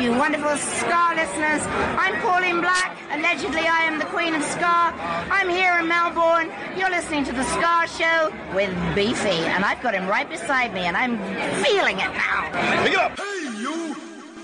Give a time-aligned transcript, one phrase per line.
[0.00, 1.60] Hi there, you wonderful Ska listeners.
[2.00, 2.96] I'm Pauline Black.
[3.12, 4.94] Allegedly, I am the Queen of Ska.
[5.30, 6.50] I'm here in Melbourne.
[6.74, 10.86] You're listening to the Ska Show with Beefy, and I've got him right beside me,
[10.86, 11.18] and I'm
[11.62, 12.48] feeling it now.
[12.82, 13.18] Pick it up.
[13.18, 13.94] Hey, you!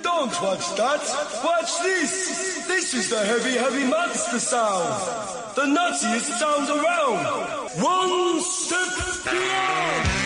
[0.03, 1.01] Don't watch that.
[1.43, 2.67] Watch this.
[2.69, 4.93] This is the heavy, heavy monster sound.
[5.55, 7.25] The nuttiest sound around.
[7.81, 10.26] One step beyond.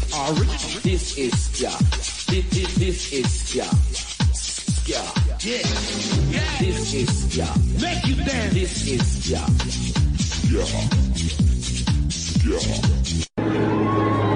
[0.21, 0.33] Ja.
[0.81, 1.71] This is Ja.
[2.27, 3.65] This, this, this is Ja.
[4.85, 5.01] Ja.
[6.59, 7.47] This is Ja.
[7.79, 8.53] Make you dance.
[8.53, 9.45] This is Ja.
[12.43, 14.30] Ladies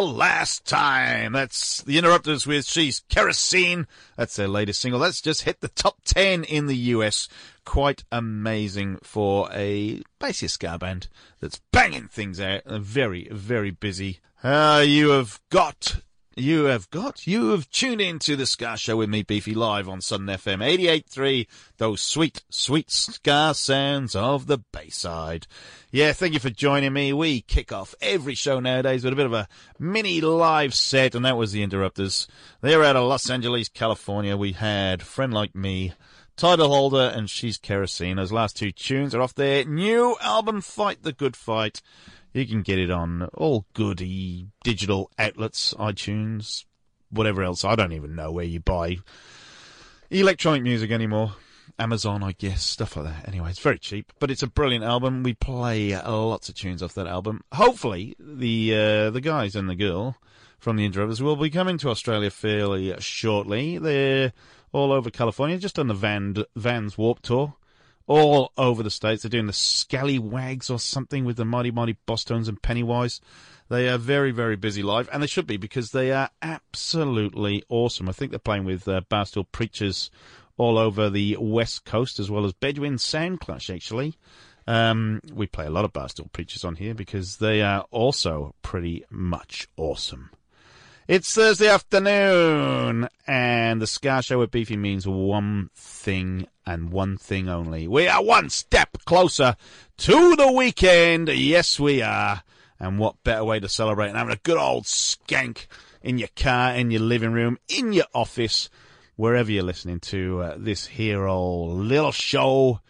[0.00, 1.32] the last time.
[1.32, 3.86] That's the Interrupters with She's Kerosene.
[4.16, 5.00] That's their latest single.
[5.00, 7.28] That's just hit the top 10 in the US.
[7.66, 11.08] Quite amazing for a basically ska band
[11.40, 12.64] that's banging things out.
[12.64, 14.20] Very, very busy.
[14.42, 16.00] Uh, you have got
[16.36, 19.88] you have got, you have tuned in to the Ska Show with me, Beefy, live
[19.88, 21.46] on Southern FM 88.3.
[21.76, 25.46] Those sweet, sweet ska sounds of the Bayside.
[25.92, 27.12] Yeah, thank you for joining me.
[27.12, 31.24] We kick off every show nowadays with a bit of a mini live set, and
[31.24, 32.28] that was the Interrupters.
[32.60, 34.36] They're out of Los Angeles, California.
[34.36, 35.94] We had Friend Like Me,
[36.36, 38.18] Title Holder, and She's Kerosene.
[38.18, 41.82] Those last two tunes are off their new album, Fight the Good Fight.
[42.32, 46.66] You can get it on all goody digital outlets, iTunes,
[47.10, 47.64] whatever else.
[47.64, 48.98] I don't even know where you buy
[50.08, 51.32] electronic music anymore.
[51.80, 53.26] Amazon, I guess, stuff like that.
[53.26, 55.22] Anyway, it's very cheap, but it's a brilliant album.
[55.22, 57.42] We play lots of tunes off that album.
[57.52, 60.16] Hopefully, the uh, the guys and the girl
[60.58, 63.78] from the Interrupters will be coming to Australia fairly shortly.
[63.78, 64.32] They're
[64.72, 67.54] all over California, just on the Van Vans Warped Tour
[68.06, 69.22] all over the states.
[69.22, 73.20] They're doing the Scallywags or something with the Mighty Mighty Bosstones and Pennywise.
[73.68, 78.08] They are very, very busy live, and they should be because they are absolutely awesome.
[78.08, 80.10] I think they're playing with uh, Barstool Preachers
[80.60, 84.18] all over the west coast as well as Bedouin Soundclash, actually.
[84.66, 89.02] Um, we play a lot of Barstool Preachers on here because they are also pretty
[89.08, 90.28] much awesome.
[91.08, 97.48] It's Thursday afternoon, and the Ska Show with Beefy means one thing and one thing
[97.48, 97.88] only.
[97.88, 99.56] We are one step closer
[99.96, 101.30] to the weekend.
[101.30, 102.42] Yes, we are.
[102.78, 105.68] And what better way to celebrate than having a good old skank
[106.02, 108.68] in your car, in your living room, in your office,
[109.20, 112.80] wherever you're listening to uh, this here old little show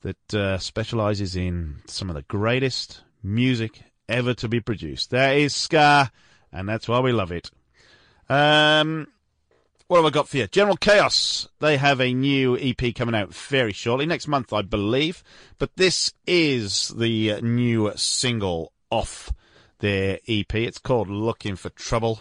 [0.00, 5.10] that uh, specializes in some of the greatest music ever to be produced.
[5.10, 6.10] That is Ska
[6.50, 7.50] and that's why we love it.
[8.30, 9.08] Um,
[9.88, 10.46] what have I got for you?
[10.46, 11.50] General Chaos.
[11.60, 15.22] They have a new EP coming out very shortly, next month, I believe.
[15.58, 19.34] But this is the new single off
[19.80, 20.54] their EP.
[20.54, 22.20] It's called Looking for Trouble.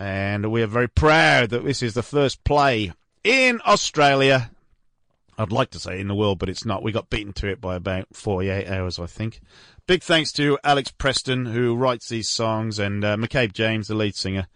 [0.00, 4.50] And we are very proud that this is the first play in Australia.
[5.36, 6.82] I'd like to say in the world, but it's not.
[6.82, 9.42] We got beaten to it by about 48 hours, I think.
[9.86, 14.16] Big thanks to Alex Preston, who writes these songs, and uh, McCabe James, the lead
[14.16, 14.46] singer.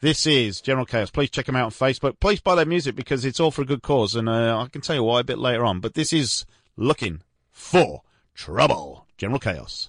[0.00, 1.10] This is General Chaos.
[1.10, 2.20] Please check them out on Facebook.
[2.20, 4.82] Please buy their music because it's all for a good cause, and uh, I can
[4.82, 5.80] tell you why a bit later on.
[5.80, 6.44] But this is
[6.76, 8.02] Looking for
[8.34, 9.06] Trouble.
[9.16, 9.88] General Chaos.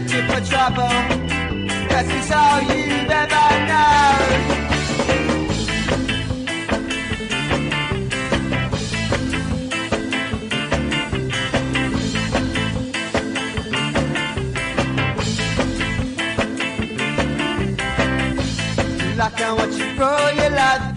[0.00, 0.88] Looking for trouble.
[1.88, 4.58] Cause it's all you've ever know.
[19.16, 20.87] Like I watch you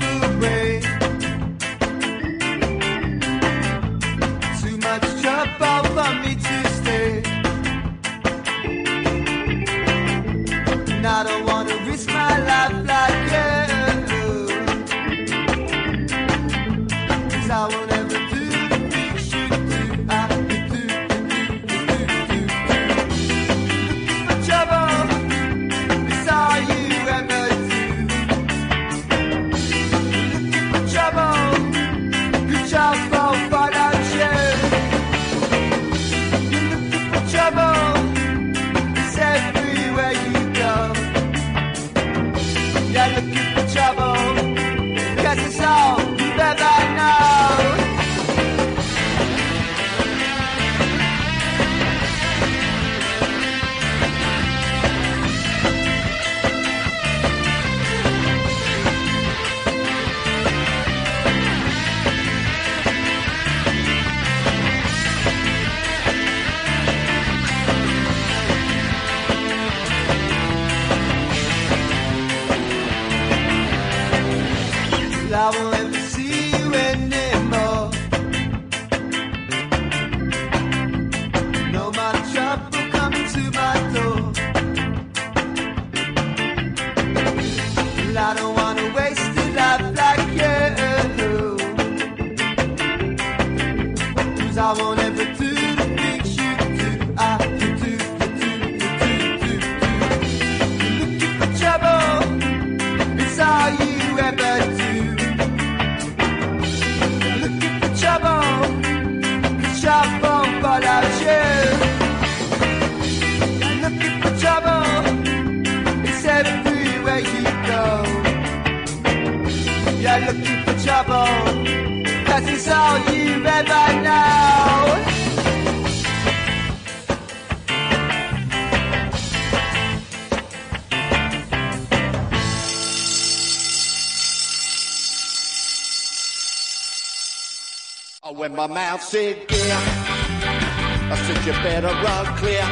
[139.11, 141.11] said, yeah.
[141.11, 142.63] I said, you better run clear.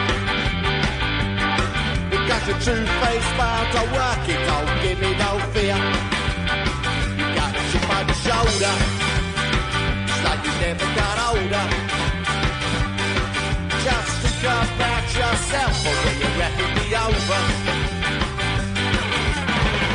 [2.11, 5.79] You got your two-faced, but I work it, don't give me no fear.
[7.19, 8.75] You got to chip on the shoulder.
[10.07, 11.65] It's like you never got older.
[13.83, 17.41] Just think about yourself or will you reckon me over.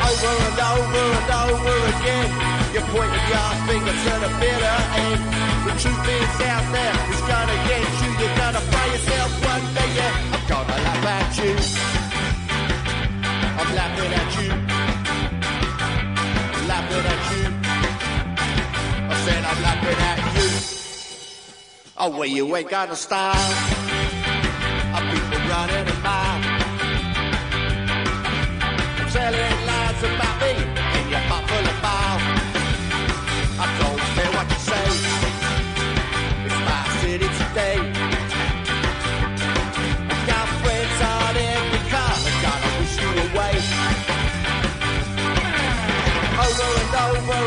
[0.09, 2.63] Over and over and over again.
[2.74, 5.22] You pointed your finger to the bitter end.
[5.62, 8.10] The truth is out there, it's gonna get you.
[8.18, 10.34] You're gonna find yourself one day, yeah.
[10.34, 11.54] I'm gonna laugh at you.
[13.60, 14.50] I'm laughing at you.
[16.50, 17.44] I'm laughing at you.
[19.08, 20.48] I said I'm laughing at you.
[21.96, 23.37] Oh, well, you ain't gonna stop.
[23.37, 26.42] I people running a mile.
[28.98, 31.73] I'm telling lies about me, and you're full of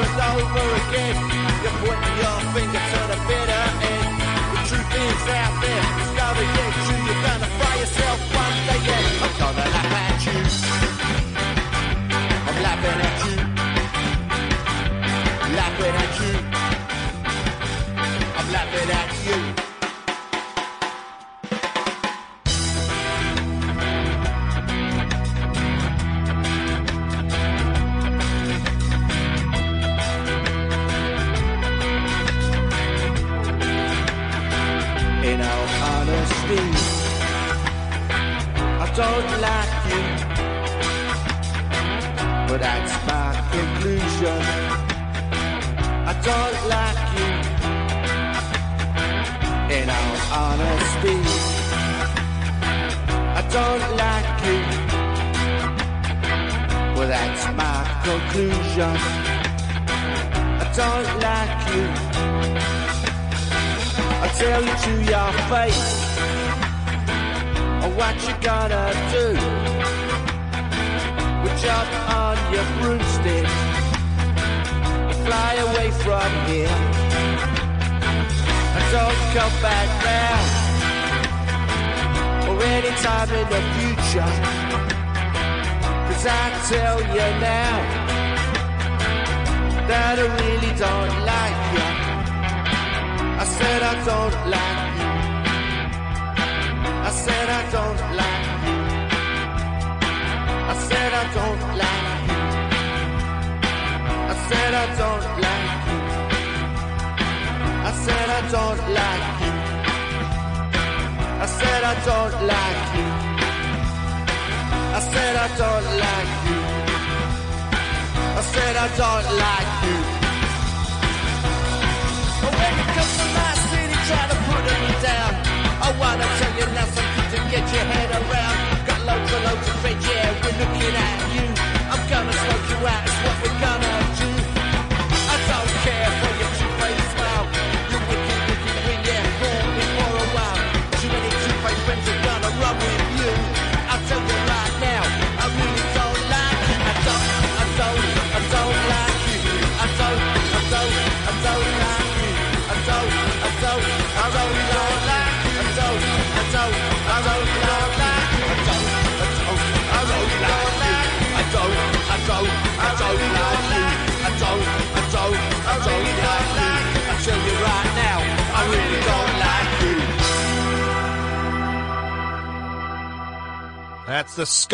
[0.08, 1.16] is over again.
[1.64, 4.14] You put your finger to the bitter end.
[4.54, 5.84] The truth is out there.
[6.00, 8.37] Discover it, you you're gonna fry yourself.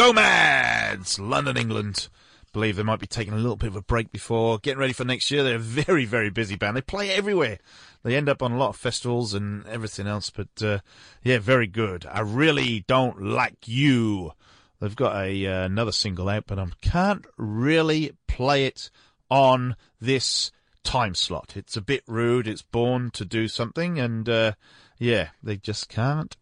[0.04, 2.10] Nomads, London, England.
[2.52, 5.06] Believe they might be taking a little bit of a break before getting ready for
[5.06, 5.44] next year.
[5.44, 6.76] They're a very, very busy band.
[6.76, 7.58] They play everywhere.
[8.04, 10.30] They end up on a lot of festivals and everything else.
[10.30, 10.80] But uh,
[11.24, 12.06] yeah, very good.
[12.06, 14.34] I really don't like you.
[14.82, 18.90] They've got a uh, another single out, but I can't really play it
[19.30, 20.52] on this
[20.84, 21.54] time slot.
[21.56, 22.50] It's a bit rude.
[22.50, 24.52] It's born to do something, and uh,
[25.00, 26.36] yeah, they just can't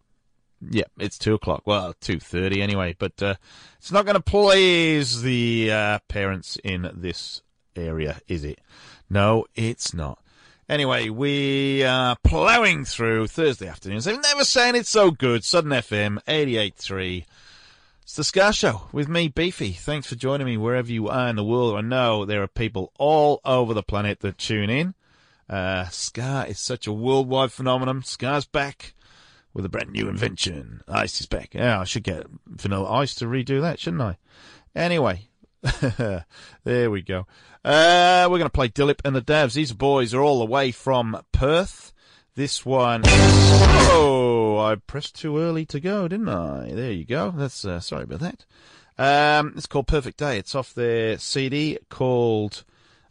[0.70, 1.64] yeah, it's two o'clock.
[1.66, 3.36] Well, two thirty anyway, but uh,
[3.78, 7.42] it's not going to please the uh, parents in this
[7.76, 8.60] area, is it?
[9.10, 10.20] No, it's not.
[10.70, 14.06] Anyway, we are ploughing through Thursday afternoons.
[14.06, 15.44] They've never saying it's so good.
[15.44, 17.26] Southern FM 88.3.
[18.04, 19.72] It's the Ska Show with me, Beefy.
[19.72, 21.76] Thanks for joining me wherever you are in the world.
[21.76, 24.94] I know there are people all over the planet that tune in.
[25.50, 28.04] Uh, Ska is such a worldwide phenomenon.
[28.04, 28.94] Ska's back
[29.54, 30.82] with a brand new invention.
[30.88, 31.54] Ice is back.
[31.54, 34.18] Yeah, I should get Vanilla Ice to redo that, shouldn't I?
[34.76, 35.28] Anyway,
[36.64, 37.28] there we go.
[37.64, 39.54] Uh, we're going to play Dilip and the Davs.
[39.54, 41.94] These boys are all the way from Perth.
[42.34, 46.72] This one, oh, I pressed too early to go, didn't I?
[46.72, 47.32] There you go.
[47.32, 48.46] That's uh, sorry about that.
[48.98, 50.38] Um, it's called Perfect Day.
[50.38, 52.64] It's off their CD called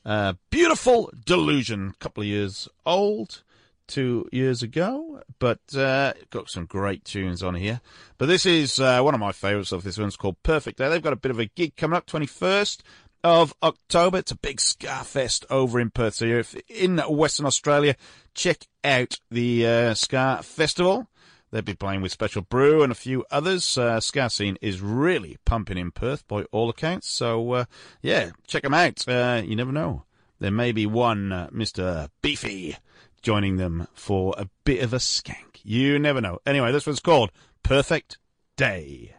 [0.07, 1.91] uh, Beautiful Delusion.
[1.91, 3.43] A couple of years old,
[3.91, 7.81] two years ago, but uh, got some great tunes on here.
[8.17, 10.89] But this is uh, one of my favourites of this one's called Perfect Day.
[10.89, 12.83] They've got a bit of a gig coming up, 21st
[13.25, 14.19] of October.
[14.19, 16.15] It's a big Skafest over in Perth.
[16.15, 17.97] So if in Western Australia,
[18.35, 21.09] check out the uh, Ska Festival.
[21.51, 23.77] They'll be playing with Special Brew and a few others.
[23.77, 27.11] Uh, Ska scene is really pumping in Perth by all accounts.
[27.11, 27.65] So uh,
[28.03, 29.07] yeah, check them out.
[29.09, 30.05] Uh, you never know.
[30.39, 32.09] There may be one uh, Mr.
[32.23, 32.77] Beefy
[33.23, 35.61] joining them for a bit of a skank.
[35.63, 36.39] You never know.
[36.47, 37.31] Anyway, this one's called
[37.63, 38.19] Perfect
[38.57, 39.15] Day.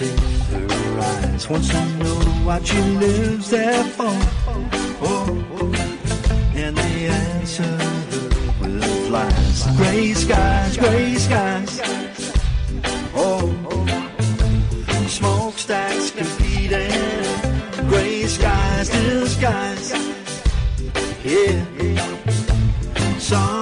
[0.00, 1.48] Her eyes.
[1.48, 4.14] Wants to know what she lives there for.
[5.04, 5.72] Oh,
[6.54, 7.76] and they answer
[8.60, 9.66] with lies.
[9.76, 11.80] Gray skies, gray skies.
[13.14, 13.52] Oh,
[15.08, 16.90] smokestacks competing.
[17.88, 19.92] Gray skies, disguise.
[21.24, 21.64] Yeah,
[23.18, 23.61] someone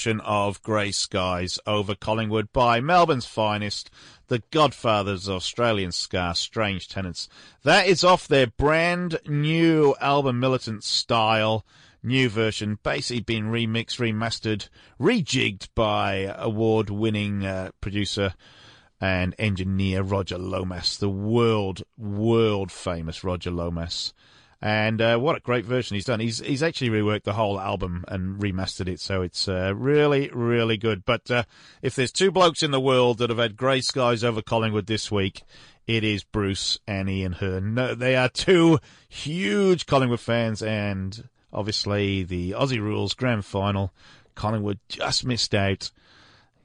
[0.00, 3.90] version of Grey Skies over Collingwood by Melbourne's finest,
[4.28, 7.28] the godfathers of Australian ska, Strange Tenants.
[7.64, 11.66] That is off their brand new album, Militant Style.
[12.02, 18.32] New version, basically been remixed, remastered, rejigged by award winning uh, producer
[19.02, 24.14] and engineer Roger Lomas, the world, world famous Roger Lomas.
[24.62, 26.20] And uh, what a great version he's done.
[26.20, 30.76] He's he's actually reworked the whole album and remastered it, so it's uh, really really
[30.76, 31.04] good.
[31.06, 31.44] But uh,
[31.80, 35.10] if there's two blokes in the world that have had grey skies over Collingwood this
[35.10, 35.44] week,
[35.86, 37.74] it is Bruce and Ian Hearn.
[37.74, 43.94] No, they are two huge Collingwood fans, and obviously the Aussie Rules Grand Final,
[44.34, 45.90] Collingwood just missed out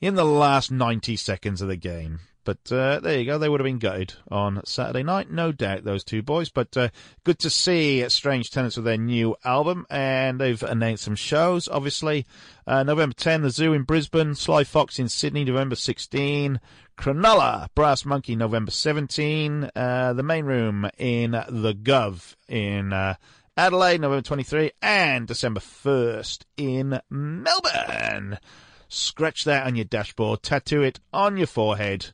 [0.02, 2.20] in the last 90 seconds of the game.
[2.46, 3.38] But uh, there you go.
[3.38, 6.50] They would have been gutted on Saturday night, no doubt, those two boys.
[6.50, 6.90] But uh,
[7.24, 11.68] good to see Strange Tenants with their new album, and they've announced some shows.
[11.68, 12.26] Obviously,
[12.68, 16.60] uh, November 10, the Zoo in Brisbane, Sly Fox in Sydney, November 16,
[16.98, 23.16] Cronulla, Brass Monkey, November 17, uh, the Main Room in the Gov in uh,
[23.58, 28.38] Adelaide, November 23, and December 1st in Melbourne.
[28.88, 32.08] Scratch that on your dashboard, tattoo it on your forehead.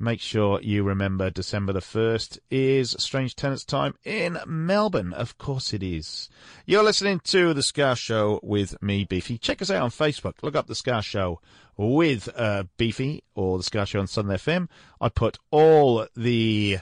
[0.00, 5.12] Make sure you remember December the 1st is Strange Tenants time in Melbourne.
[5.12, 6.28] Of course it is.
[6.66, 9.38] You're listening to The Ska Show with me, Beefy.
[9.38, 10.34] Check us out on Facebook.
[10.42, 11.40] Look up The Ska Show
[11.76, 14.68] with uh, Beefy or The Ska Show on Southern FM.
[15.00, 16.78] I put all the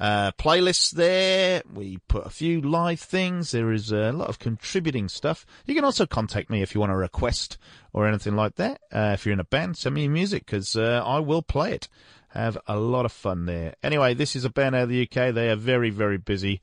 [0.00, 1.62] uh, playlists there.
[1.72, 3.50] We put a few live things.
[3.50, 5.44] There is a lot of contributing stuff.
[5.66, 7.58] You can also contact me if you want a request
[7.92, 8.80] or anything like that.
[8.90, 11.72] Uh, if you're in a band, send me your music because uh, I will play
[11.74, 11.88] it.
[12.28, 13.74] Have a lot of fun there.
[13.82, 15.34] Anyway, this is a band out of the UK.
[15.34, 16.62] They are very, very busy.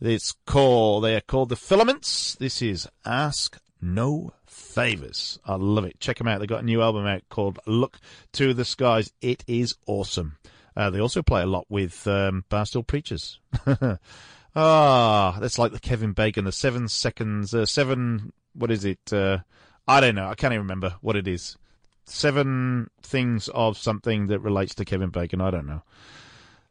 [0.00, 2.34] It's called, they are called The Filaments.
[2.34, 5.38] This is Ask No Favors.
[5.44, 6.00] I love it.
[6.00, 6.40] Check them out.
[6.40, 8.00] They got a new album out called Look
[8.32, 9.12] to the Skies.
[9.20, 10.38] It is awesome.
[10.76, 13.38] Uh, they also play a lot with um, Barstool Preachers.
[14.54, 19.10] Ah, that's like the Kevin Bacon, the seven seconds, uh, seven, what is it?
[19.10, 19.38] Uh,
[19.88, 20.28] I don't know.
[20.28, 21.56] I can't even remember what it is.
[22.04, 25.40] Seven things of something that relates to Kevin Bacon.
[25.40, 25.82] I don't know.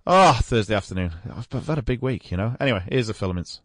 [0.05, 1.11] Oh, Thursday afternoon.
[1.35, 2.55] I've had a big week, you know.
[2.59, 3.61] Anyway, here's the filaments.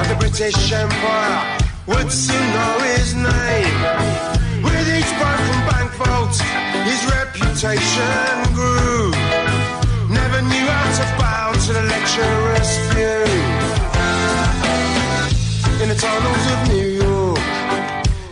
[0.00, 3.78] Of the British Empire would soon know his name.
[4.62, 6.36] With each broken bank vault,
[6.88, 9.10] his reputation grew.
[10.08, 13.26] Never knew how to bow to the lecherous view.
[15.82, 17.38] In the tunnels of New York,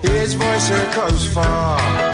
[0.03, 2.14] his voice echoes far.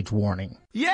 [0.00, 0.56] language warning.
[0.72, 0.89] Yeah.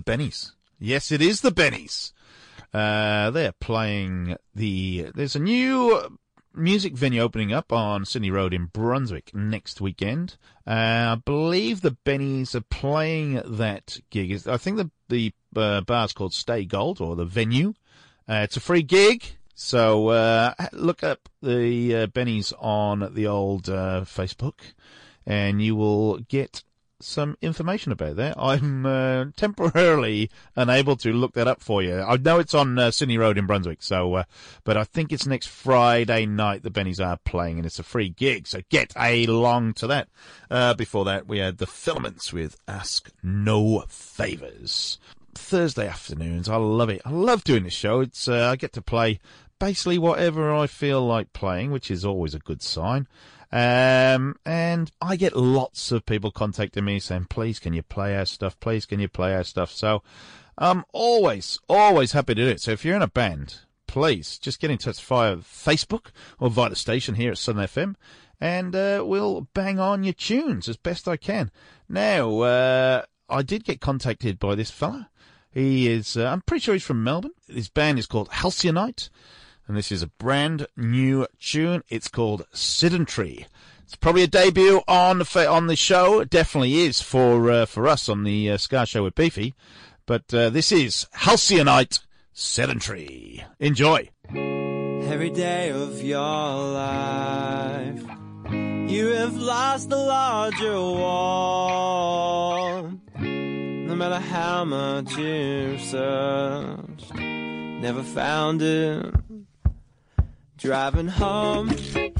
[0.00, 0.52] the Bennies.
[0.78, 2.12] Yes, it is the Bennies.
[2.72, 5.10] Uh, they're playing the.
[5.14, 6.18] There's a new
[6.54, 10.36] music venue opening up on Sydney Road in Brunswick next weekend.
[10.66, 14.46] Uh, I believe the Bennies are playing that gig.
[14.46, 17.74] I think the the uh, bar's called Stay Gold or the venue.
[18.28, 19.24] Uh, it's a free gig.
[19.54, 24.60] So uh, look up the uh, Bennies on the old uh, Facebook,
[25.26, 26.62] and you will get
[27.02, 28.34] some information about that.
[28.38, 32.00] I'm uh, temporarily unable to look that up for you.
[32.00, 34.24] I know it's on uh, Sydney Road in Brunswick, so uh,
[34.64, 38.08] but I think it's next Friday night the Bennies are playing, and it's a free
[38.08, 40.08] gig, so get along to that.
[40.50, 44.98] Uh, before that, we had the Filaments with "Ask No Favors."
[45.34, 47.02] Thursday afternoons, I love it.
[47.04, 48.00] I love doing this show.
[48.00, 49.20] It's uh, I get to play
[49.58, 53.06] basically whatever I feel like playing, which is always a good sign.
[53.52, 58.26] Um, and I get lots of people contacting me saying, please, can you play our
[58.26, 58.58] stuff?
[58.60, 59.72] Please, can you play our stuff?
[59.72, 60.02] So
[60.56, 62.60] I'm always, always happy to do it.
[62.60, 66.70] So if you're in a band, please just get in touch via Facebook or via
[66.70, 67.96] the station here at Southern FM
[68.40, 71.50] and uh, we'll bang on your tunes as best I can.
[71.88, 75.10] Now, uh, I did get contacted by this fella.
[75.50, 77.32] He is, uh, I'm pretty sure he's from Melbourne.
[77.48, 78.78] His band is called Halcyon
[79.70, 81.84] and this is a brand new tune.
[81.88, 83.46] It's called Sedentary.
[83.84, 86.18] It's probably a debut on on the show.
[86.18, 89.54] It definitely is for uh, for us on the uh, Ska Show with Beefy.
[90.06, 92.00] But uh, this is Halcyonite
[92.32, 93.44] Sedentary.
[93.60, 94.10] Enjoy.
[94.28, 98.02] Every day of your life,
[98.50, 103.02] you have lost the larger one.
[103.86, 109.14] No matter how much you've searched, never found it.
[110.60, 111.70] Driving home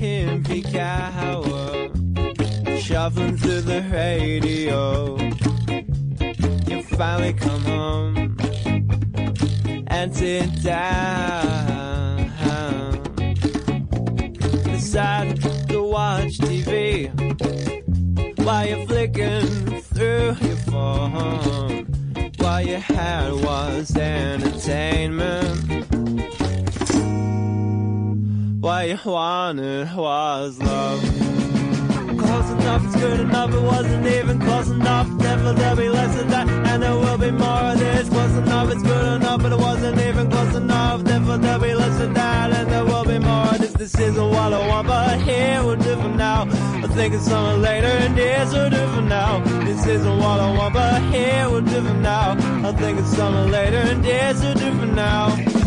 [0.01, 1.91] in peak hour,
[2.79, 5.19] shuffling through the radio.
[6.67, 8.39] You finally come home
[9.89, 12.33] and sit down.
[14.65, 17.11] Decide to watch TV
[18.43, 21.85] while you're flicking through your phone.
[22.39, 26.00] While you had was entertainment.
[28.63, 31.01] Wanted was love.
[31.01, 35.09] Close enough, it's good enough, it wasn't even close enough.
[35.13, 38.11] Never there'll be less of that, and there will be more of this.
[38.11, 41.03] Close enough, it's good enough, but it wasn't even close enough.
[41.03, 43.73] Never there'll be less of that, and there will be more of this.
[43.73, 46.43] This isn't what I want, but here we'll do for now.
[46.85, 49.39] I think it's summer later, and here's we'll do for now.
[49.65, 52.33] This isn't what I want, but here we'll do for now.
[52.69, 55.61] I think it's summer later, and here's we'll do for now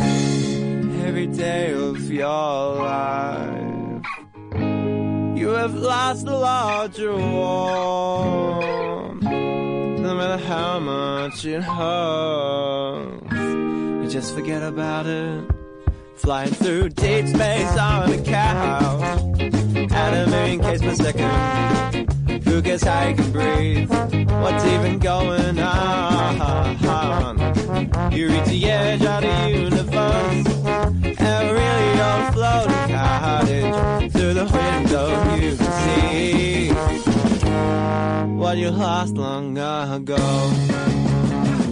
[1.04, 4.06] every day of your life.
[5.38, 7.22] You have lost a larger one.
[10.02, 15.44] No matter how much it hurts, you just forget about it.
[16.16, 19.24] Flying through deep space on a couch
[20.34, 22.13] million k's per second.
[22.54, 23.90] Who how you can breathe?
[23.90, 27.40] What's even going on?
[28.12, 30.46] You reach the edge of the universe
[31.20, 36.70] and really you're floating cottage through the window you can see
[38.38, 40.52] what you lost long ago.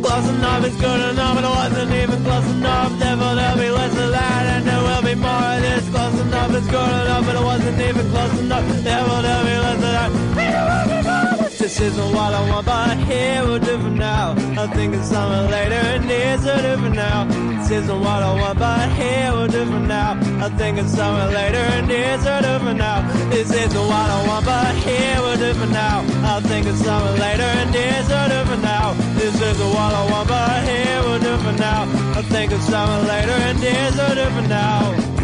[0.02, 2.91] Close enough is good enough, it wasn't even close enough.
[2.99, 5.89] Never there'll be less of that, and there will be more of this.
[5.89, 8.65] Close enough is good enough, but it wasn't even close enough.
[8.84, 11.51] Never there'll be less of that.
[11.57, 14.34] This isn't what I want, but here we'll do for now.
[14.61, 17.41] I think it's summer later, and here's a for now.
[17.72, 20.19] Isn't what I want, but here do for now.
[20.43, 22.99] I think it's summer later, and here's a for now.
[23.30, 26.03] This isn't what I want, but here do for now.
[26.36, 28.91] I think it's summer later, and here's a for now.
[29.15, 31.84] This isn't what I want, but here do for now.
[32.19, 35.20] I think it's summer later, and here's a for now.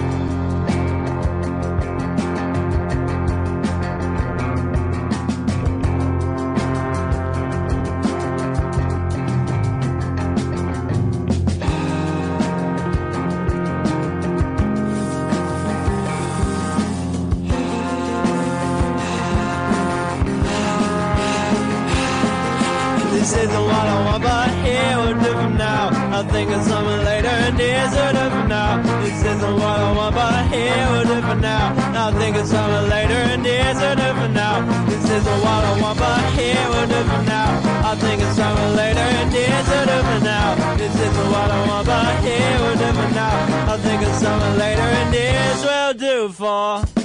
[26.18, 28.82] I think it's summer later, and here's a different now.
[29.03, 31.76] This isn't what I want, but here we're different now.
[31.93, 34.65] I think it's summer later, and here's a different now.
[34.89, 37.61] This isn't what I want, but here we're different now.
[37.86, 40.76] I think it's summer later, and here's a different now.
[40.76, 43.74] This isn't what I want, but here we're different now.
[43.74, 46.96] I think it's summer later, and here's will do for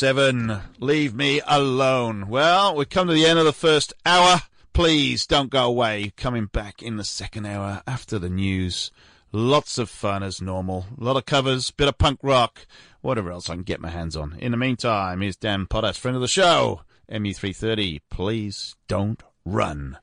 [0.00, 2.28] 7, leave me alone.
[2.28, 4.40] Well, we've come to the end of the first hour.
[4.72, 6.14] Please don't go away.
[6.16, 8.90] Coming back in the second hour after the news.
[9.30, 10.86] Lots of fun as normal.
[10.98, 12.66] A lot of covers, bit of punk rock,
[13.02, 14.38] whatever else I can get my hands on.
[14.38, 16.80] In the meantime, here's Dan Potthast, friend of the show.
[17.12, 19.98] MU330, please don't run.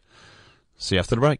[0.78, 1.40] See you after the break.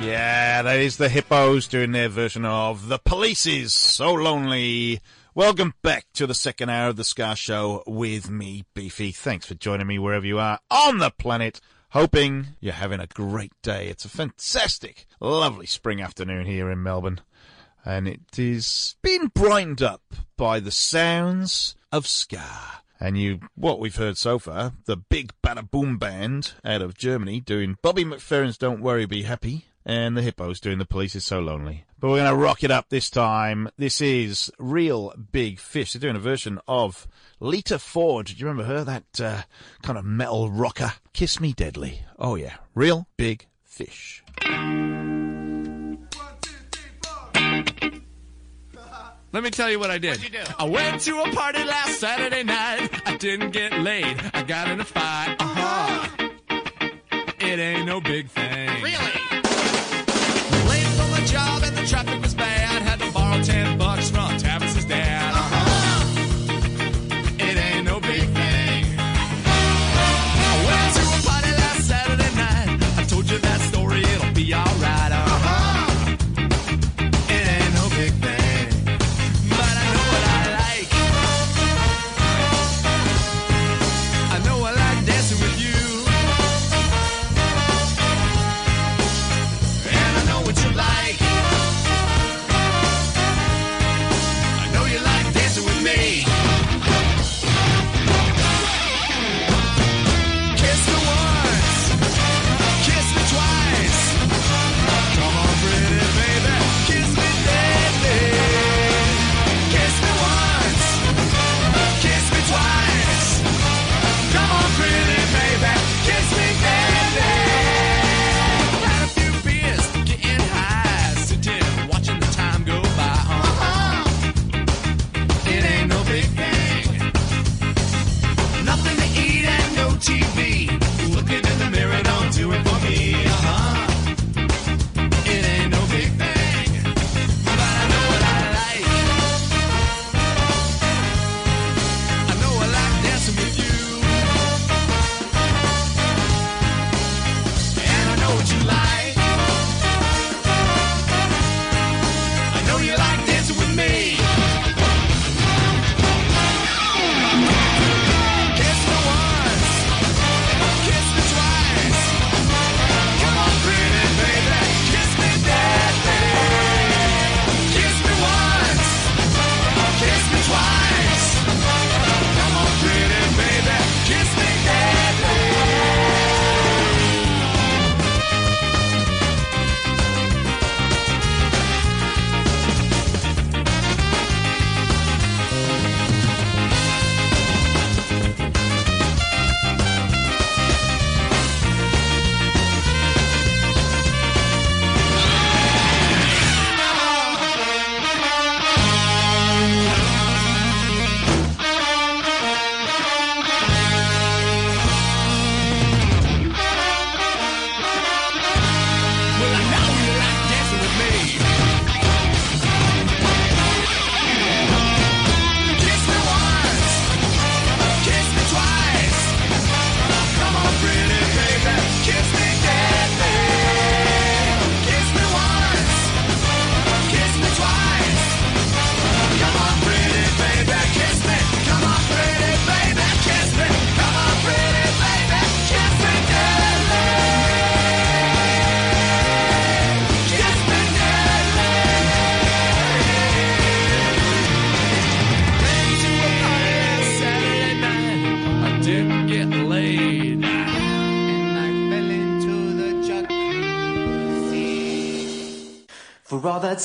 [0.00, 5.02] Yeah, that is the Hippos doing their version of The Police's So Lonely.
[5.34, 9.12] Welcome back to the second hour of the Ska Show with me, Beefy.
[9.12, 11.60] Thanks for joining me wherever you are on the planet.
[11.90, 13.88] Hoping you're having a great day.
[13.88, 17.20] It's a fantastic, lovely spring afternoon here in Melbourne.
[17.84, 20.02] And it is being brightened up
[20.38, 22.42] by the sounds of Ska.
[22.98, 27.40] And you, what we've heard so far, the big Bada Boom Band out of Germany
[27.40, 31.40] doing Bobby McFerrin's Don't Worry, Be Happy, and the Hippos doing The Police Is So
[31.40, 31.84] Lonely.
[31.98, 33.68] But we're going to rock it up this time.
[33.76, 35.92] This is Reel Big Fish.
[35.92, 37.06] They're doing a version of
[37.40, 38.26] Lita Ford.
[38.26, 38.84] Do you remember her?
[38.84, 39.42] That uh,
[39.82, 40.94] kind of metal rocker.
[41.12, 42.02] Kiss Me Deadly.
[42.18, 42.56] Oh, yeah.
[42.74, 44.22] Reel Big Fish.
[49.32, 50.18] Let me tell you what I did.
[50.58, 52.90] I went to a party last Saturday night.
[53.06, 54.18] I didn't get laid.
[54.34, 55.36] I got in a fight.
[55.38, 56.28] Uh-huh.
[57.38, 58.82] It ain't no big thing.
[58.82, 59.19] Really?
[61.90, 62.29] Traffic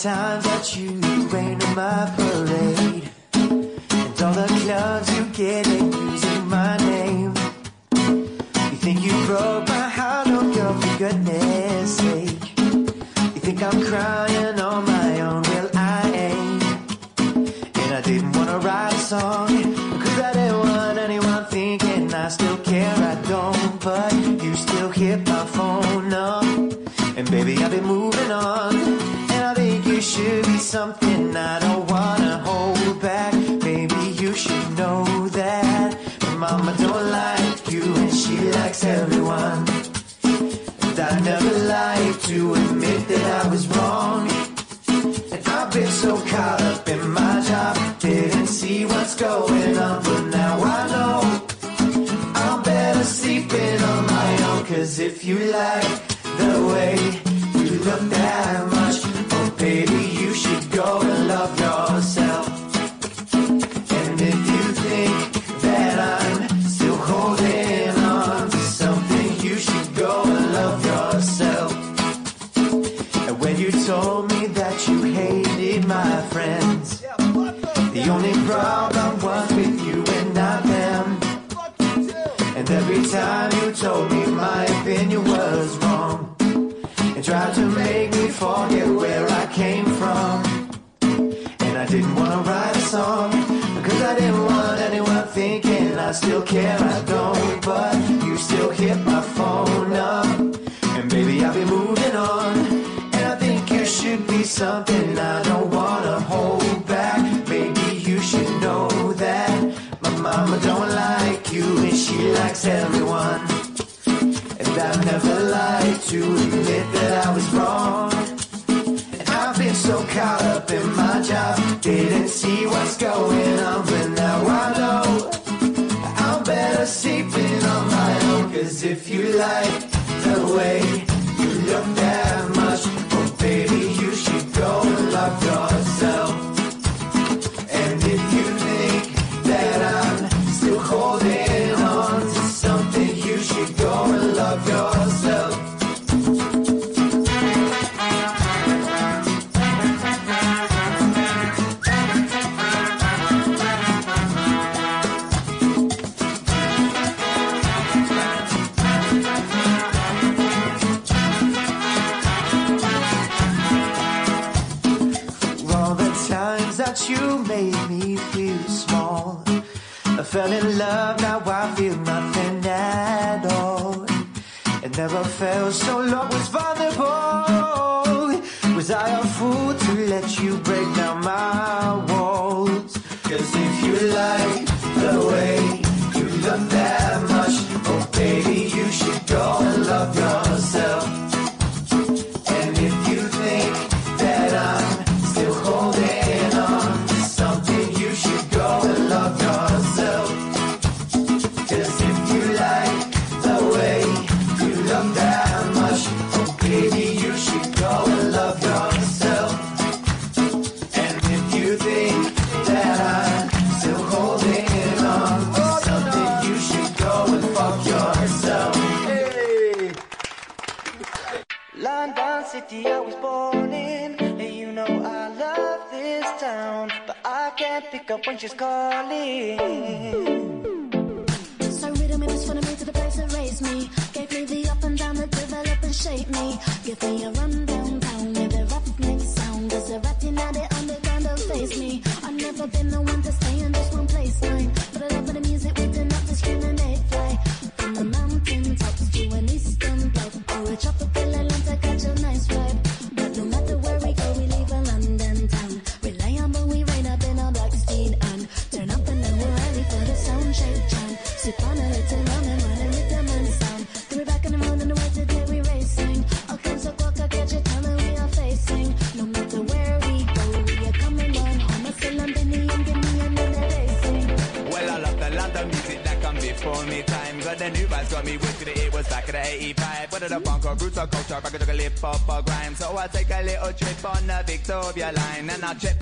[0.06, 0.45] times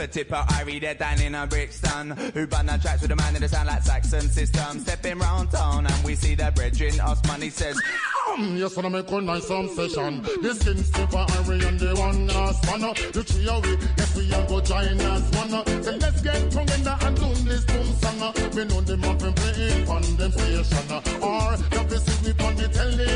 [0.04, 2.12] for tipper, I read it down in a Brixton.
[2.34, 4.80] Who bun the tracks with a man in the sound like Saxon system.
[4.80, 7.00] Stepping round town and we see the brethren.
[7.00, 7.80] Us money says,
[8.26, 8.58] Boom!
[8.58, 10.22] Yes, wanna make a nice some session.
[10.42, 12.82] The skin super Irie and the one last one.
[12.82, 15.84] The three of we, yes, we all go join us one.
[15.84, 18.34] So let's get together and do this boom song.
[18.56, 21.23] We know them up and playing on them station.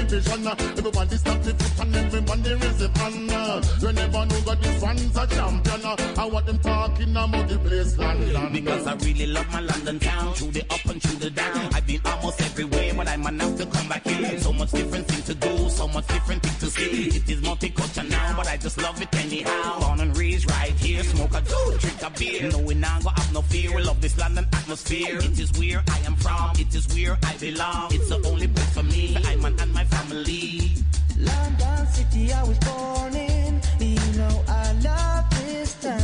[0.08, 0.48] Television.
[0.48, 0.56] uh.
[0.78, 3.30] Everybody stop the foot and everybody raise pan.
[3.30, 3.62] uh.
[3.82, 6.20] You never know that this one's a champion.
[6.20, 8.54] I want them talking about the place London.
[8.54, 11.76] Because I really love my London town, through the up and through the down.
[24.08, 25.18] This London atmosphere.
[25.18, 27.94] It is where I am from, it is where I belong.
[27.94, 30.72] It's the only place for me, I'm an and my family.
[31.18, 33.62] London City, I was born in.
[33.80, 36.00] You know I love this town.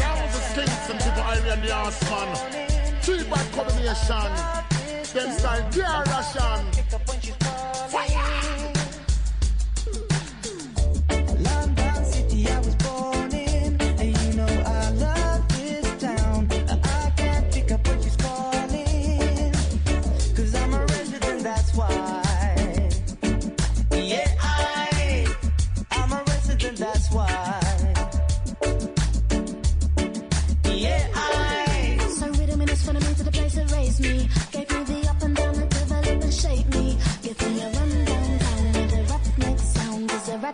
[0.00, 3.00] Sounds of skinks and people Irie and the ass man.
[3.02, 4.32] Three bad combination.
[5.14, 6.97] Them style pure Russian.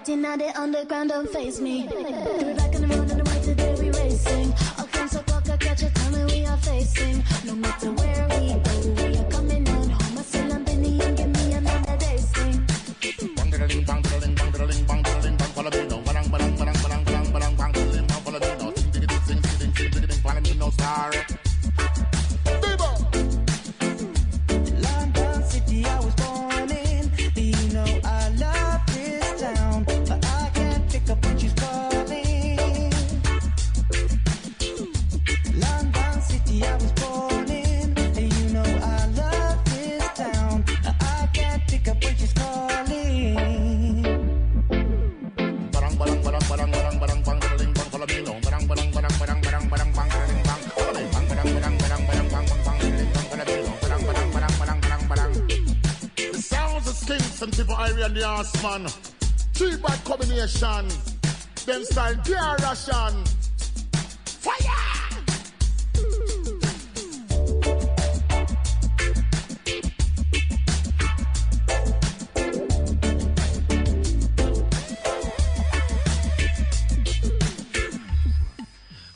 [0.06, 0.24] Sound.
[0.24, 1.88] Cause a the underground don't face me.
[1.88, 4.52] It back and around and the way today we racing.
[4.78, 7.24] All kinds of clock, I catch a time we are facing.
[7.44, 8.23] No matter where
[62.04, 63.24] Pure Russian.
[64.26, 64.94] Fire!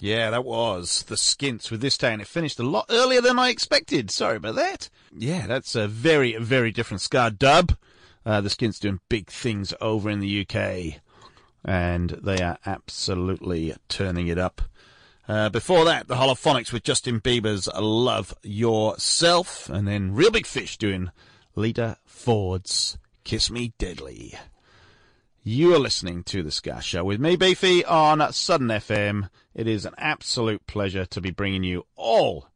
[0.00, 3.50] Yeah, that was the Skints with this and it finished a lot earlier than I
[3.50, 4.10] expected.
[4.10, 4.88] Sorry about that.
[5.14, 7.76] Yeah, that's a very, very different ska dub.
[8.24, 11.02] Uh, the Skints doing big things over in the UK,
[11.68, 14.62] and they are absolutely turning it up.
[15.28, 20.78] Uh, before that, the Holophonics with Justin Bieber's "Love Yourself," and then Reel Big Fish
[20.78, 21.10] doing
[21.54, 24.34] Lita Ford's "Kiss Me Deadly."
[25.44, 29.28] You are listening to The Ska Show with me, Beefy, on Southern FM.
[29.54, 32.48] It is an absolute pleasure to be bringing you all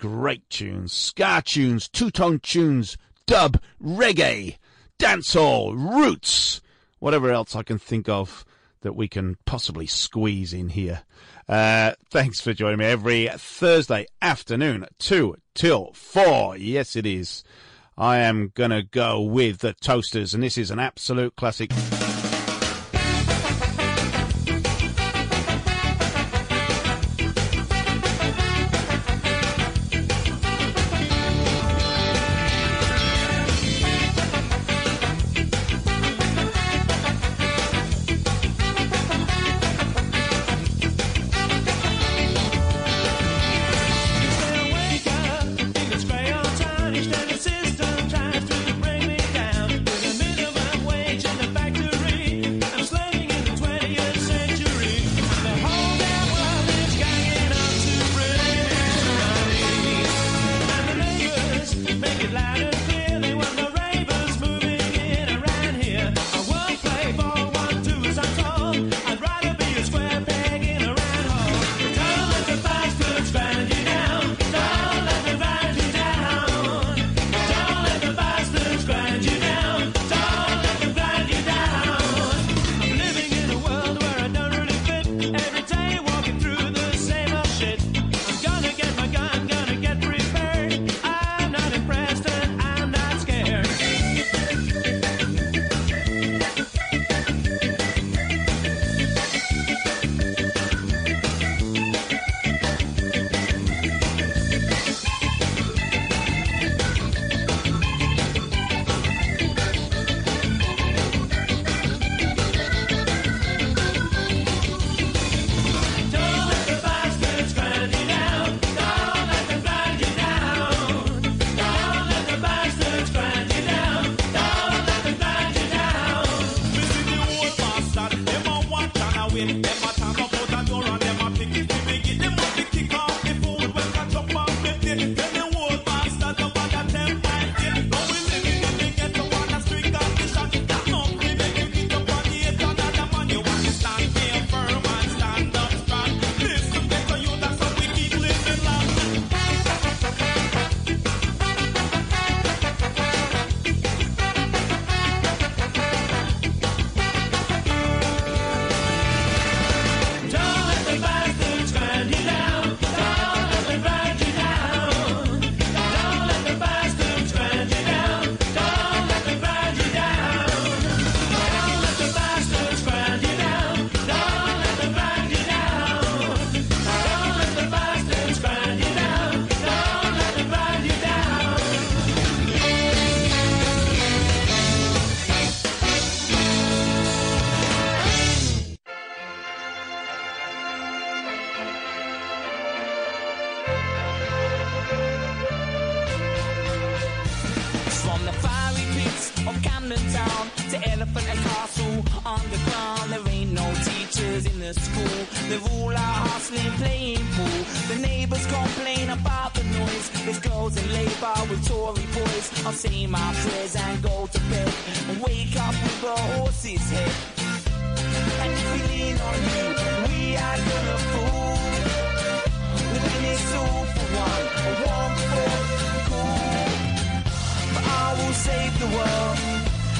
[0.00, 4.58] great tunes, ska tunes, two-tone tunes, dub, reggae,
[4.98, 6.60] dancehall, roots,
[6.98, 8.44] whatever else I can think of
[8.86, 11.02] that we can possibly squeeze in here.
[11.48, 16.56] Uh, thanks for joining me every Thursday afternoon, 2 till 4.
[16.56, 17.42] Yes, it is.
[17.98, 21.72] I am going to go with the Toasters, and this is an absolute classic.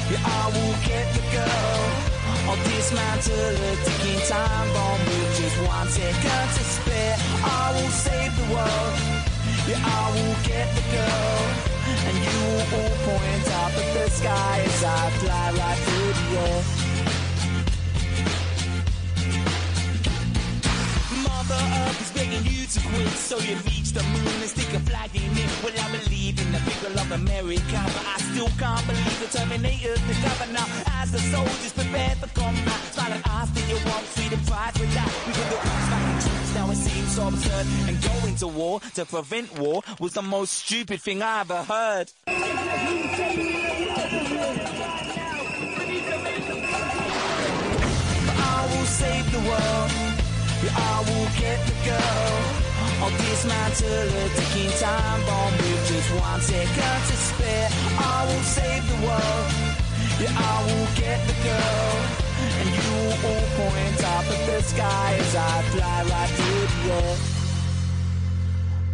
[0.09, 1.83] Yeah, I will get the girl.
[2.47, 7.17] I'll dismantle a ticking time bomb with just one second to spare.
[7.43, 8.95] I will save the world.
[9.67, 11.43] Yeah, I will get the girl.
[12.07, 16.27] And you will all point up at the sky as I fly right through the
[16.39, 16.63] air.
[21.27, 24.81] Mother Earth is begging you to quit, so you reach the moon and stick a
[24.87, 25.51] flag in it.
[25.65, 30.01] Well, I believe in the people of America, but I still can't believe the Terminator's
[30.09, 30.67] discovered now.
[30.99, 35.09] As the soldiers prepare for combat, and ask that you want freedom, fight with that.
[35.27, 37.67] We the roots back troops, now it seems so absurd.
[37.89, 42.11] And going to war to prevent war was the most stupid thing I ever heard.
[48.39, 49.91] I will save the world.
[50.65, 52.76] Yeah, I will get the girl.
[52.99, 57.69] I'll dismantle a ticking time bomb with just one second to spare.
[57.99, 59.49] I will save the world.
[60.19, 62.27] Yeah, I will get the girl.
[62.59, 66.95] And you will all point up at the sky as I fly right through the
[66.95, 67.46] air.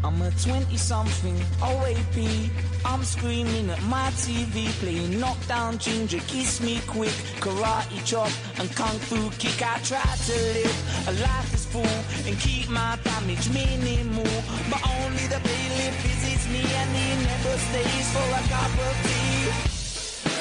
[0.04, 2.50] I'm a 20 something OAP.
[2.84, 8.98] I'm screaming at my TV, playing knockdown ginger, kiss me quick, karate chop and kung
[8.98, 9.62] fu kick.
[9.62, 14.26] I try to live a life is full and keep my damage minimal.
[14.70, 19.72] But only the bailiff visits me and he never stays for a cup of tea.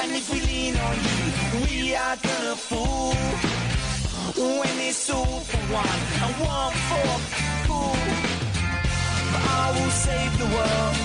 [0.01, 3.13] And if we lean on you, we are gonna fool.
[4.33, 8.40] When it's all for one and one for cool.
[9.47, 10.95] I will save the world.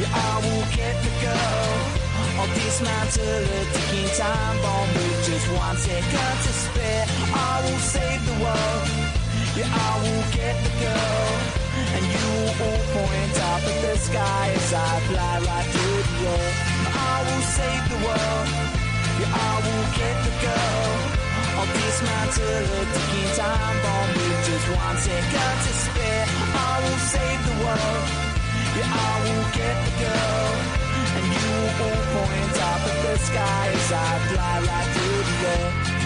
[0.00, 2.02] Yeah, I will get the girl.
[2.38, 7.06] I'll dismantle a ticking time bomb with just one second to spare.
[7.34, 8.88] I will save the world.
[9.56, 11.28] Yeah, I will get the girl.
[11.94, 16.18] And you will all point up at the sky as I fly right through the
[16.34, 16.52] air.
[16.88, 18.48] I will save the world.
[19.20, 21.11] Yeah, I will get the girl.
[21.62, 26.26] I'll dismantle a ticking time bomb with just one second to spare.
[26.58, 28.06] I will save the world.
[28.74, 30.50] Yeah, I will get the girl.
[31.14, 35.48] And you will all point up at the sky as I fly right through the
[35.54, 36.01] air.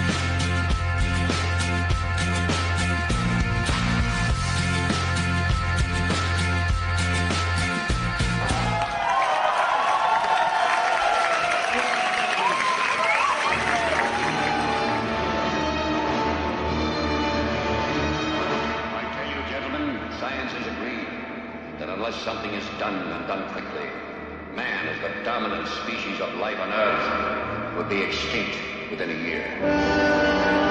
[22.06, 23.90] Unless something is done and done quickly,
[24.54, 28.56] man as the dominant species of life on Earth will be extinct
[28.92, 30.65] within a year.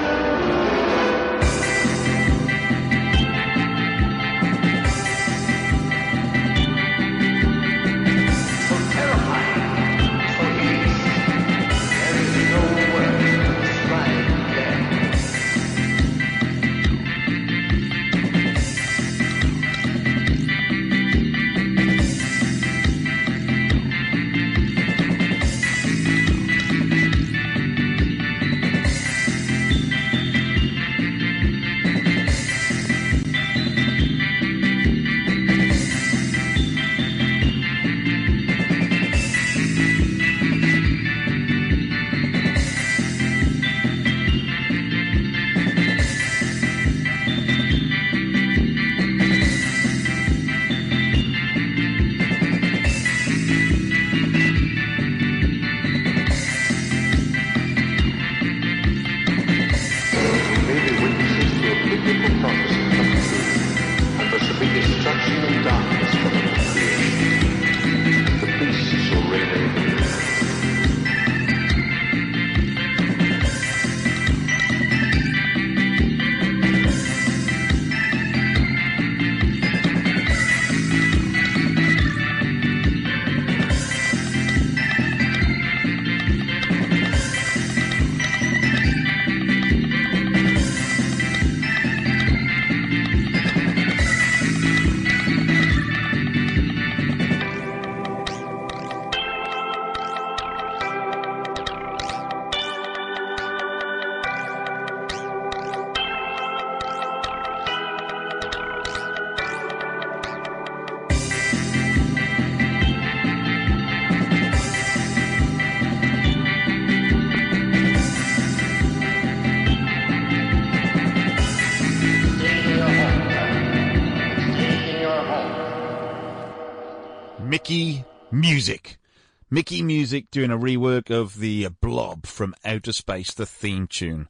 [129.56, 134.28] Mickey Music doing a rework of the Blob from Outer Space, the theme tune.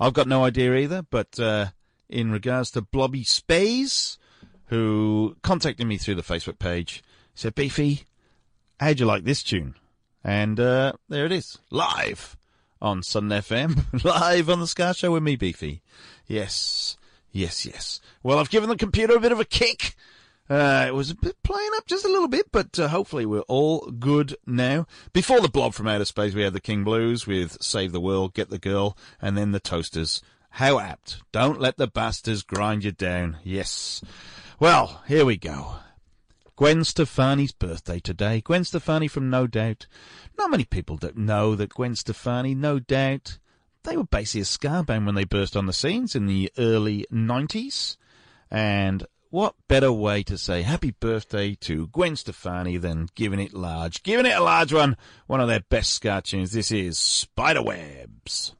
[0.00, 1.66] I've got no idea either, but uh,
[2.08, 4.18] in regards to Blobby Spays,
[4.64, 8.06] who contacted me through the Facebook page, said, Beefy,
[8.80, 9.76] how'd you like this tune?
[10.24, 12.36] And uh, there it is, live
[12.82, 15.80] on Southern FM, live on the Ska Show with me, Beefy.
[16.26, 16.96] Yes,
[17.30, 18.00] yes, yes.
[18.24, 19.94] Well, I've given the computer a bit of a kick.
[20.48, 24.36] Uh, it was playing up just a little bit, but uh, hopefully we're all good
[24.46, 24.86] now.
[25.12, 28.34] Before the blob from outer space, we had the King Blues with Save the World,
[28.34, 30.22] Get the Girl, and then the Toasters.
[30.50, 31.22] How apt.
[31.32, 33.38] Don't let the bastards grind you down.
[33.44, 34.02] Yes.
[34.58, 35.76] Well, here we go.
[36.56, 38.40] Gwen Stefani's birthday today.
[38.40, 39.86] Gwen Stefani from No Doubt.
[40.38, 43.38] Not many people that know that Gwen Stefani, No Doubt,
[43.82, 47.04] they were basically a ska band when they burst on the scenes in the early
[47.12, 47.96] 90s.
[48.50, 54.02] And what better way to say happy birthday to Gwen Stefani than giving it large?
[54.02, 54.96] Giving it a large one,
[55.26, 56.52] one of their best ska tunes.
[56.52, 58.52] This is Spiderwebs.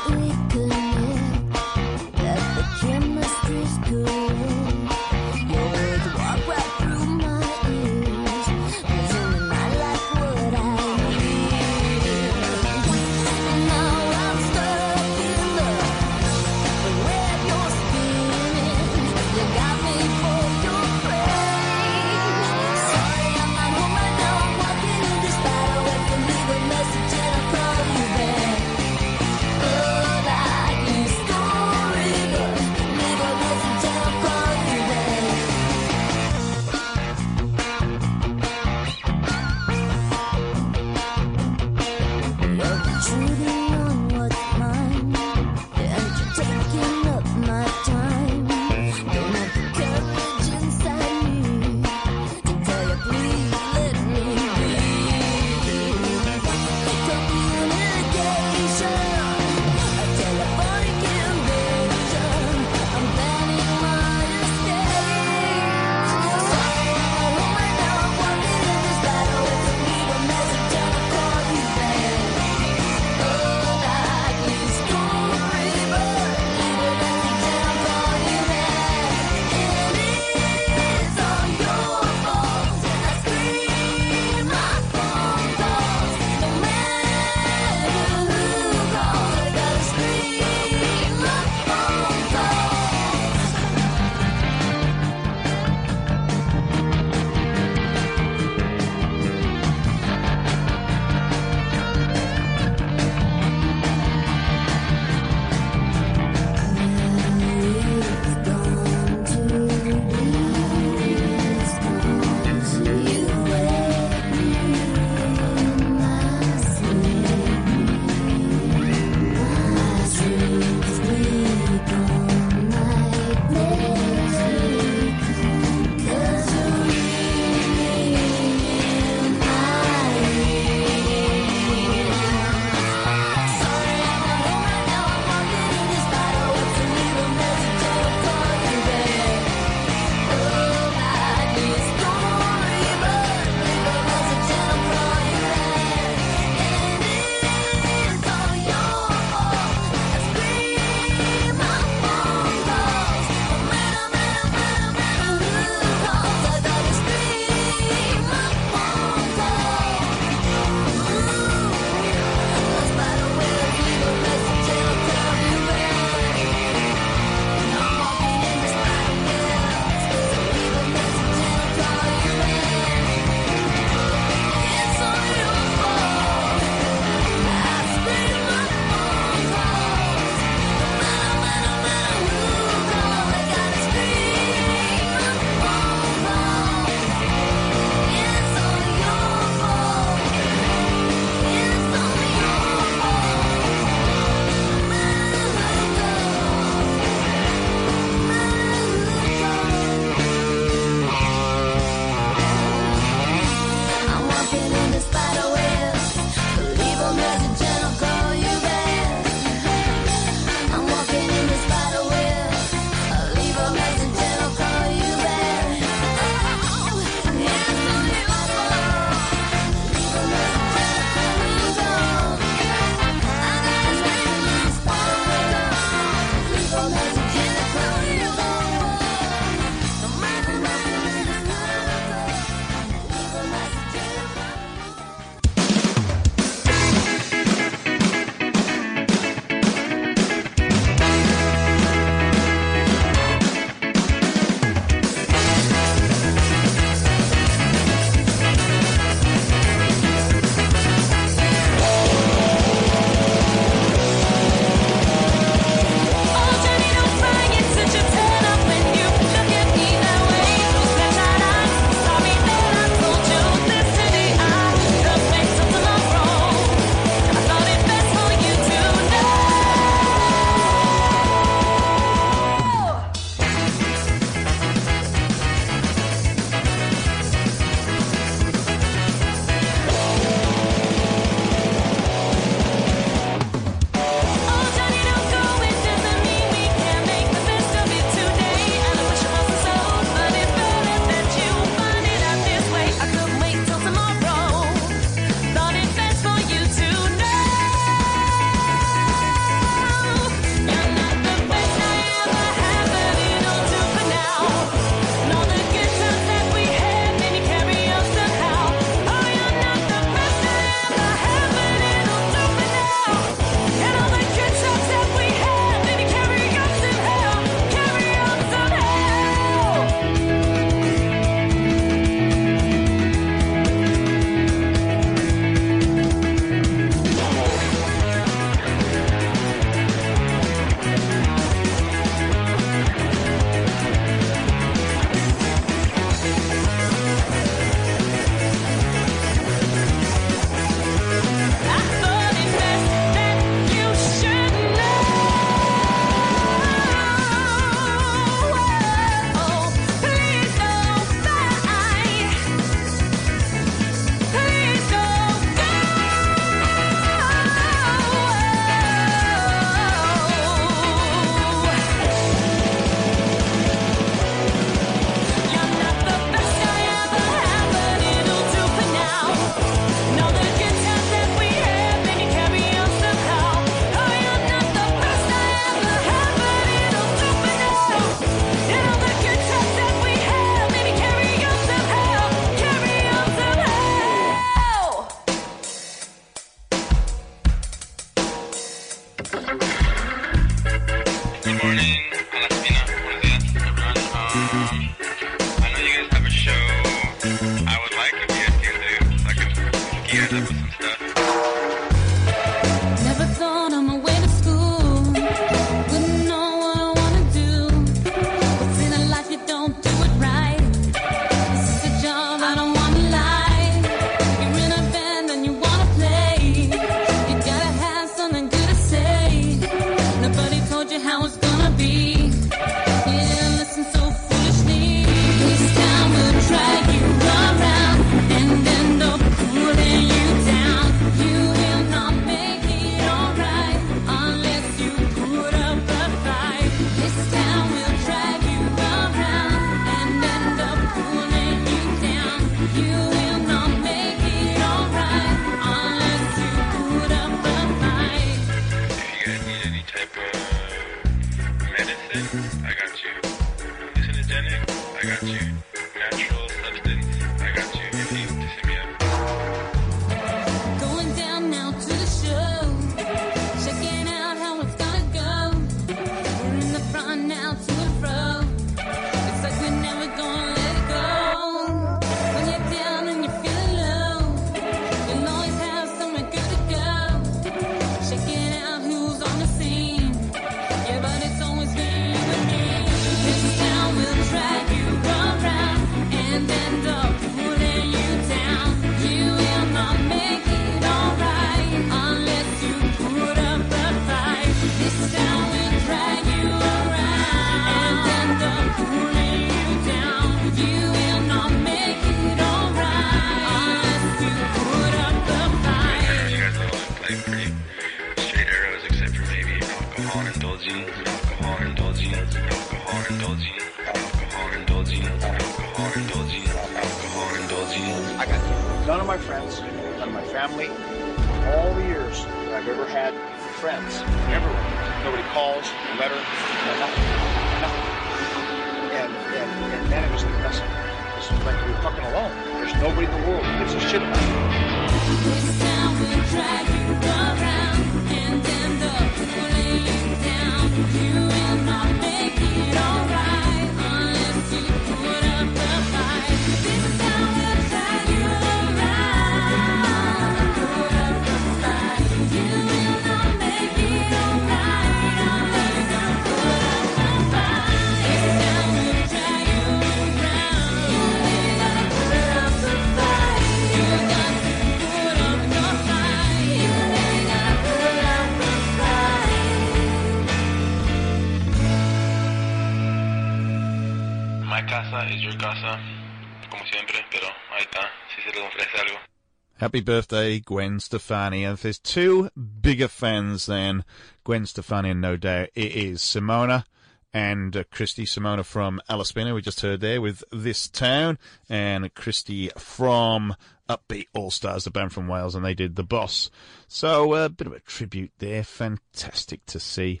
[579.68, 581.44] Happy birthday, Gwen Stefani.
[581.44, 583.84] And if there's two bigger fans than
[584.24, 586.64] Gwen Stefani, no doubt it is Simona
[587.12, 588.06] and uh, Christy.
[588.06, 591.18] Simona from Alice we just heard there with This Town,
[591.50, 593.36] and Christy from
[593.68, 596.30] Upbeat Allstars, the band from Wales, and they did The Boss.
[596.66, 598.44] So a bit of a tribute there.
[598.44, 600.00] Fantastic to see.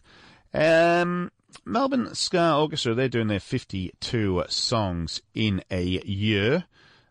[0.54, 1.30] Um,
[1.66, 6.64] Melbourne Ska Orchestra, they're doing their 52 songs in a year.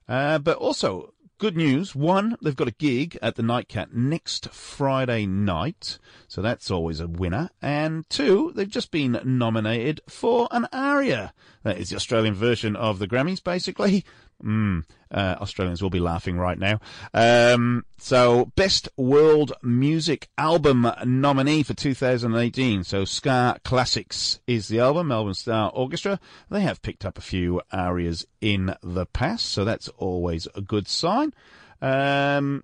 [0.10, 1.96] Uh, but also, good news.
[1.96, 6.00] One, they've got a gig at the Nightcat next Friday night.
[6.28, 7.50] So that's always a winner.
[7.62, 11.34] And two, they've just been nominated for an ARIA.
[11.64, 14.04] That is the Australian version of the Grammys, basically.
[14.44, 16.80] Mm, uh, Australians will be laughing right now.
[17.14, 22.84] Um, so, Best World Music Album nominee for 2018.
[22.84, 26.20] So, Ska Classics is the album, Melbourne Ska Orchestra.
[26.52, 30.88] They have picked up a few arias in the past, so that's always a good
[30.88, 31.34] sign.
[31.82, 32.64] Um,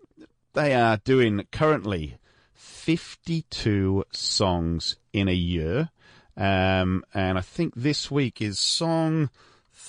[0.54, 2.18] they are doing currently
[2.54, 5.90] 52 songs in a year.
[6.38, 9.30] Um, and I think this week is song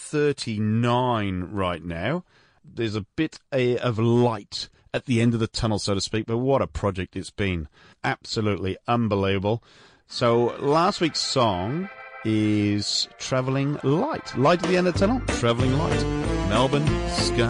[0.05, 2.25] 39 right now.
[2.63, 6.27] There's a bit eh, of light at the end of the tunnel, so to speak,
[6.27, 7.69] but what a project it's been.
[8.05, 9.63] Absolutely unbelievable.
[10.07, 11.89] So last week's song
[12.25, 14.37] is Travelling Light.
[14.37, 16.03] Light at the end of the tunnel, Travelling Light.
[16.49, 17.49] Melbourne Ska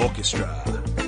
[0.00, 0.99] Orchestra.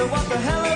[0.00, 0.69] wonder what the hell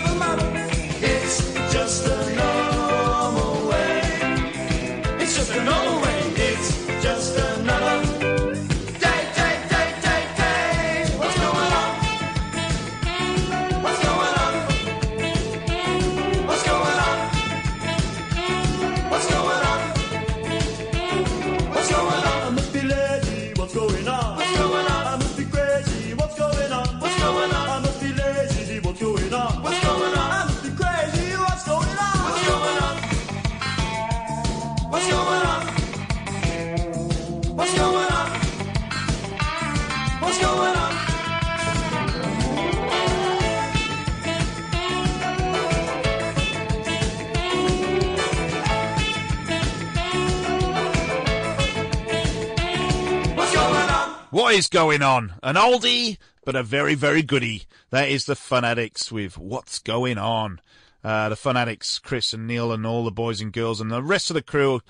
[54.74, 55.34] going on?
[55.40, 57.62] An oldie, but a very, very goody.
[57.90, 60.60] That is the Funaddicts with What's Going On.
[61.04, 64.30] Uh, the Funaddicts, Chris and Neil and all the boys and girls and the rest
[64.30, 64.80] of the crew.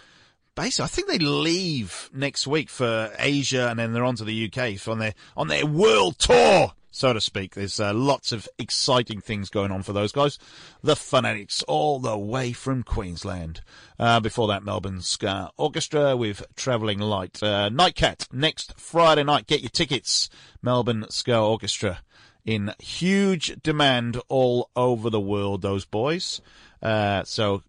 [0.54, 4.50] Basically, I think they leave next week for Asia and then they're on to the
[4.50, 7.54] UK on their, on their world tour so to speak.
[7.54, 10.38] There's uh, lots of exciting things going on for those guys.
[10.82, 13.62] The Funaddicts, all the way from Queensland.
[13.98, 17.42] Uh, before that, Melbourne Ska Orchestra with Travelling Light.
[17.42, 19.48] Uh, Nightcat, next Friday night.
[19.48, 20.30] Get your tickets.
[20.62, 22.00] Melbourne Ska Orchestra.
[22.44, 26.40] In huge demand all over the world, those boys.
[26.80, 27.62] Uh, so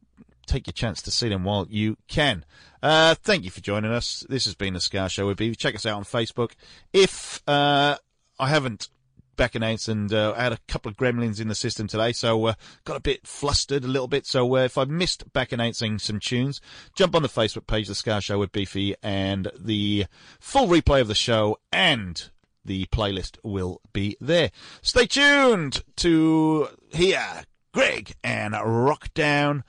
[0.45, 2.45] take your chance to see them while you can.
[2.83, 4.23] Uh, thank you for joining us.
[4.29, 5.57] This has been the Ska Show with Beef.
[5.57, 6.51] Check us out on Facebook.
[6.93, 7.97] If uh,
[8.37, 8.89] I haven't
[9.35, 12.45] back announced and uh, I had a couple of gremlins in the system today, so
[12.45, 12.53] uh,
[12.83, 14.25] got a bit flustered a little bit.
[14.25, 16.61] So uh, if I missed back announcing some tunes,
[16.95, 20.05] jump on the Facebook page, the Ska Show with Beefy, and the
[20.39, 22.29] full replay of the show and
[22.63, 24.51] the playlist will be there.
[24.81, 27.43] Stay tuned to hear
[27.73, 29.63] Greg and Rock Down.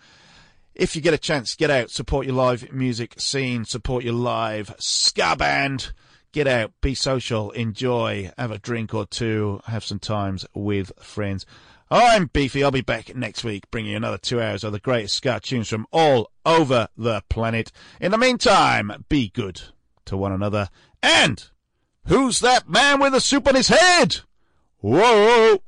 [0.75, 4.75] If you get a chance, get out, support your live music scene, support your live
[4.79, 5.93] ska band.
[6.37, 11.47] Get out, be social, enjoy, have a drink or two, have some times with friends.
[11.91, 12.63] I'm Beefy.
[12.63, 15.71] I'll be back next week bringing you another two hours of the greatest ska tunes
[15.71, 17.73] from all over the planet.
[18.03, 19.63] In the meantime, be good
[20.05, 20.69] to one another.
[21.03, 21.43] And
[22.07, 24.17] who's that man with a soup on his head?
[24.81, 25.63] Whoa!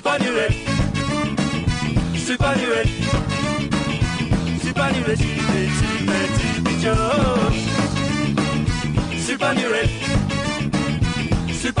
[0.00, 0.52] Soup on your head.
[2.16, 2.88] Soup on your head.
[4.62, 7.60] Soup on your head, Jimmy, Jimmy, Jimmy George.
[9.20, 9.90] Soup on your head.
[11.52, 11.78] Soup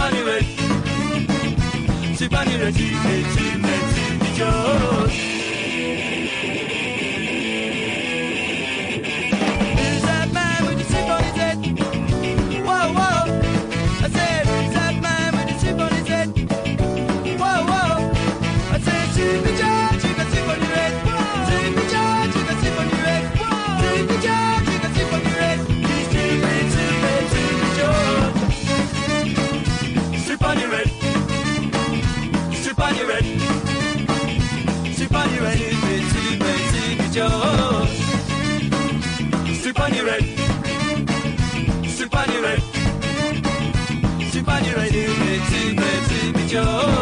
[45.48, 45.82] 一杯，
[46.28, 46.99] 一杯酒。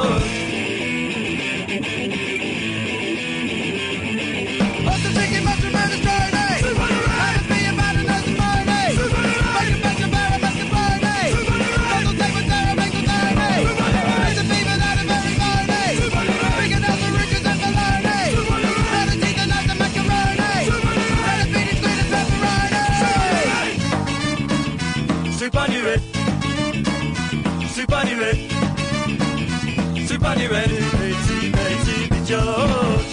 [30.55, 30.70] Head.
[30.70, 33.12] Itty, bitty, George.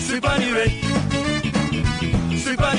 [0.00, 0.72] Soup on your head.
[2.38, 2.78] Soup on